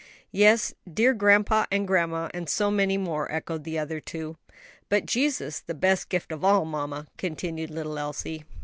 [0.31, 4.35] "Yes, dear grandpa and grandma, and so many more," echoed the other two.
[4.89, 8.43] "But Jesus the best gift of all, mamma," continued little Elsie.